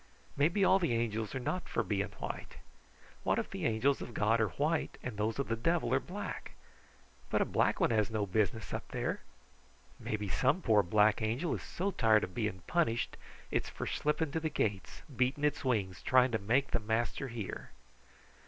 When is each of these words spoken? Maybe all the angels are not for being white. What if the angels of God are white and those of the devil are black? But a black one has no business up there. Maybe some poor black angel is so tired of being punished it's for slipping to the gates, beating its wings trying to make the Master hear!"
Maybe 0.35 0.65
all 0.65 0.79
the 0.79 0.95
angels 0.95 1.35
are 1.35 1.39
not 1.39 1.69
for 1.69 1.83
being 1.83 2.09
white. 2.13 2.57
What 3.21 3.37
if 3.37 3.51
the 3.51 3.67
angels 3.67 4.01
of 4.01 4.15
God 4.15 4.41
are 4.41 4.47
white 4.49 4.97
and 5.03 5.15
those 5.15 5.37
of 5.37 5.47
the 5.47 5.55
devil 5.55 5.93
are 5.93 5.99
black? 5.99 6.53
But 7.29 7.39
a 7.39 7.45
black 7.45 7.79
one 7.79 7.91
has 7.91 8.09
no 8.09 8.25
business 8.25 8.73
up 8.73 8.87
there. 8.87 9.19
Maybe 9.99 10.27
some 10.27 10.63
poor 10.63 10.81
black 10.81 11.21
angel 11.21 11.53
is 11.53 11.61
so 11.61 11.91
tired 11.91 12.23
of 12.23 12.33
being 12.33 12.63
punished 12.65 13.15
it's 13.51 13.69
for 13.69 13.85
slipping 13.85 14.31
to 14.31 14.39
the 14.39 14.49
gates, 14.49 15.03
beating 15.15 15.43
its 15.43 15.63
wings 15.63 16.01
trying 16.01 16.31
to 16.31 16.39
make 16.39 16.71
the 16.71 16.79
Master 16.79 17.27
hear!" 17.27 17.69